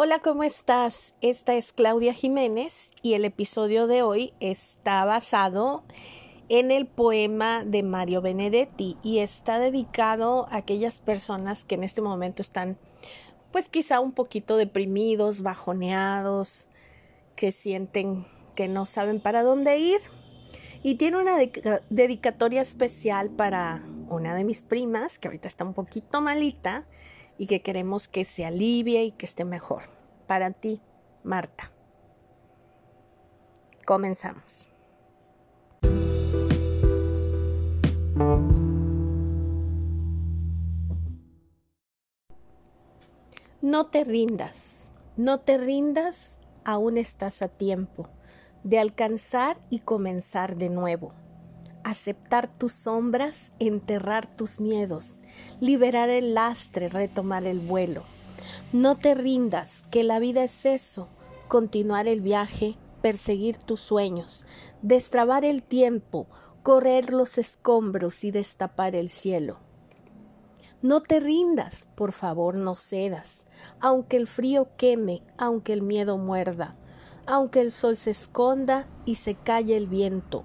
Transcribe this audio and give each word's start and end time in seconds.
Hola, 0.00 0.20
¿cómo 0.20 0.44
estás? 0.44 1.12
Esta 1.22 1.56
es 1.56 1.72
Claudia 1.72 2.14
Jiménez 2.14 2.92
y 3.02 3.14
el 3.14 3.24
episodio 3.24 3.88
de 3.88 4.02
hoy 4.02 4.32
está 4.38 5.04
basado 5.04 5.82
en 6.48 6.70
el 6.70 6.86
poema 6.86 7.64
de 7.64 7.82
Mario 7.82 8.22
Benedetti 8.22 8.96
y 9.02 9.18
está 9.18 9.58
dedicado 9.58 10.46
a 10.52 10.58
aquellas 10.58 11.00
personas 11.00 11.64
que 11.64 11.74
en 11.74 11.82
este 11.82 12.00
momento 12.00 12.42
están 12.42 12.78
pues 13.50 13.68
quizá 13.68 13.98
un 13.98 14.12
poquito 14.12 14.56
deprimidos, 14.56 15.42
bajoneados, 15.42 16.68
que 17.34 17.50
sienten 17.50 18.24
que 18.54 18.68
no 18.68 18.86
saben 18.86 19.18
para 19.18 19.42
dónde 19.42 19.78
ir. 19.78 20.00
Y 20.84 20.94
tiene 20.94 21.16
una 21.16 21.38
dedicatoria 21.90 22.62
especial 22.62 23.30
para 23.30 23.82
una 24.08 24.36
de 24.36 24.44
mis 24.44 24.62
primas, 24.62 25.18
que 25.18 25.26
ahorita 25.26 25.48
está 25.48 25.64
un 25.64 25.74
poquito 25.74 26.20
malita, 26.20 26.86
y 27.38 27.46
que 27.46 27.62
queremos 27.62 28.08
que 28.08 28.24
se 28.24 28.44
alivie 28.44 29.04
y 29.04 29.12
que 29.12 29.26
esté 29.26 29.44
mejor. 29.44 29.84
Para 30.26 30.50
ti, 30.50 30.80
Marta. 31.22 31.70
Comenzamos. 33.86 34.68
No 43.62 43.86
te 43.86 44.04
rindas, 44.04 44.86
no 45.16 45.40
te 45.40 45.58
rindas, 45.58 46.36
aún 46.64 46.98
estás 46.98 47.42
a 47.42 47.48
tiempo 47.48 48.08
de 48.64 48.78
alcanzar 48.78 49.58
y 49.70 49.80
comenzar 49.80 50.56
de 50.56 50.68
nuevo 50.68 51.12
aceptar 51.84 52.52
tus 52.52 52.72
sombras, 52.72 53.52
enterrar 53.58 54.26
tus 54.36 54.60
miedos, 54.60 55.16
liberar 55.60 56.10
el 56.10 56.34
lastre, 56.34 56.88
retomar 56.88 57.44
el 57.44 57.60
vuelo. 57.60 58.02
No 58.72 58.96
te 58.96 59.14
rindas, 59.14 59.82
que 59.90 60.04
la 60.04 60.18
vida 60.18 60.44
es 60.44 60.64
eso, 60.66 61.08
continuar 61.48 62.08
el 62.08 62.20
viaje, 62.20 62.76
perseguir 63.02 63.58
tus 63.58 63.80
sueños, 63.80 64.46
destrabar 64.82 65.44
el 65.44 65.62
tiempo, 65.62 66.26
correr 66.62 67.12
los 67.12 67.38
escombros 67.38 68.24
y 68.24 68.30
destapar 68.30 68.94
el 68.94 69.08
cielo. 69.08 69.58
No 70.82 71.02
te 71.02 71.18
rindas, 71.18 71.88
por 71.96 72.12
favor, 72.12 72.54
no 72.54 72.76
cedas, 72.76 73.46
aunque 73.80 74.16
el 74.16 74.26
frío 74.26 74.68
queme, 74.76 75.22
aunque 75.36 75.72
el 75.72 75.82
miedo 75.82 76.18
muerda, 76.18 76.76
aunque 77.26 77.60
el 77.60 77.72
sol 77.72 77.96
se 77.96 78.10
esconda 78.10 78.86
y 79.04 79.16
se 79.16 79.34
calle 79.34 79.76
el 79.76 79.88
viento, 79.88 80.44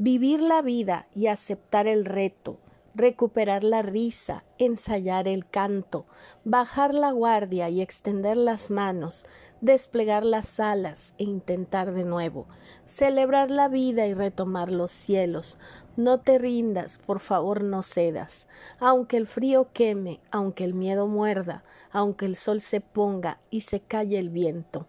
Vivir 0.00 0.40
la 0.40 0.62
vida 0.62 1.08
y 1.12 1.26
aceptar 1.26 1.88
el 1.88 2.04
reto, 2.04 2.60
recuperar 2.94 3.64
la 3.64 3.82
risa, 3.82 4.44
ensayar 4.56 5.26
el 5.26 5.44
canto, 5.44 6.06
bajar 6.44 6.94
la 6.94 7.10
guardia 7.10 7.68
y 7.68 7.80
extender 7.80 8.36
las 8.36 8.70
manos, 8.70 9.24
desplegar 9.60 10.24
las 10.24 10.60
alas 10.60 11.14
e 11.18 11.24
intentar 11.24 11.90
de 11.90 12.04
nuevo, 12.04 12.46
celebrar 12.86 13.50
la 13.50 13.66
vida 13.66 14.06
y 14.06 14.14
retomar 14.14 14.70
los 14.70 14.92
cielos. 14.92 15.58
No 15.96 16.20
te 16.20 16.38
rindas, 16.38 17.00
por 17.04 17.18
favor 17.18 17.64
no 17.64 17.82
cedas, 17.82 18.46
aunque 18.78 19.16
el 19.16 19.26
frío 19.26 19.70
queme, 19.72 20.20
aunque 20.30 20.62
el 20.62 20.74
miedo 20.74 21.08
muerda, 21.08 21.64
aunque 21.90 22.24
el 22.24 22.36
sol 22.36 22.60
se 22.60 22.80
ponga 22.80 23.40
y 23.50 23.62
se 23.62 23.80
calle 23.80 24.20
el 24.20 24.30
viento 24.30 24.86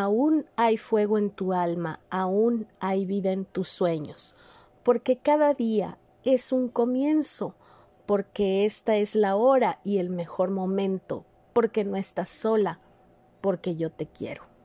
aún 0.00 0.46
hay 0.56 0.76
fuego 0.76 1.16
en 1.16 1.30
tu 1.30 1.52
alma, 1.54 2.00
aún 2.10 2.68
hay 2.80 3.06
vida 3.06 3.32
en 3.32 3.46
tus 3.46 3.68
sueños, 3.68 4.34
porque 4.82 5.16
cada 5.18 5.54
día 5.54 5.98
es 6.22 6.52
un 6.52 6.68
comienzo, 6.68 7.54
porque 8.04 8.66
esta 8.66 8.96
es 8.96 9.14
la 9.14 9.36
hora 9.36 9.80
y 9.84 9.98
el 9.98 10.10
mejor 10.10 10.50
momento, 10.50 11.24
porque 11.52 11.84
no 11.84 11.96
estás 11.96 12.28
sola, 12.28 12.80
porque 13.40 13.76
yo 13.76 13.90
te 13.90 14.06
quiero. 14.06 14.55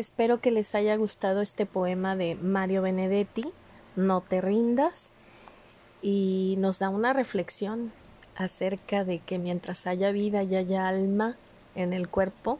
Espero 0.00 0.40
que 0.40 0.50
les 0.50 0.74
haya 0.74 0.96
gustado 0.96 1.42
este 1.42 1.66
poema 1.66 2.16
de 2.16 2.34
Mario 2.34 2.80
Benedetti, 2.80 3.52
No 3.96 4.22
te 4.22 4.40
rindas, 4.40 5.10
y 6.00 6.54
nos 6.56 6.78
da 6.78 6.88
una 6.88 7.12
reflexión 7.12 7.92
acerca 8.34 9.04
de 9.04 9.18
que 9.18 9.38
mientras 9.38 9.86
haya 9.86 10.10
vida 10.10 10.42
y 10.42 10.56
haya 10.56 10.88
alma 10.88 11.36
en 11.74 11.92
el 11.92 12.08
cuerpo, 12.08 12.58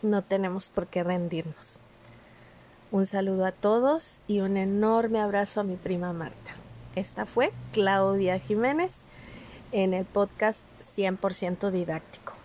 no 0.00 0.22
tenemos 0.22 0.70
por 0.70 0.86
qué 0.86 1.04
rendirnos. 1.04 1.76
Un 2.90 3.04
saludo 3.04 3.44
a 3.44 3.52
todos 3.52 4.22
y 4.26 4.40
un 4.40 4.56
enorme 4.56 5.20
abrazo 5.20 5.60
a 5.60 5.64
mi 5.64 5.76
prima 5.76 6.14
Marta. 6.14 6.56
Esta 6.94 7.26
fue 7.26 7.52
Claudia 7.72 8.38
Jiménez 8.38 9.00
en 9.72 9.92
el 9.92 10.06
podcast 10.06 10.64
100% 10.96 11.70
didáctico. 11.70 12.35